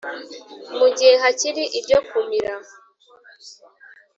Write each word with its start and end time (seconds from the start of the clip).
mu 0.77 0.87
gihe 0.95 1.13
hakiri 1.23 1.63
iryo 1.77 1.99
kumira 2.07 2.53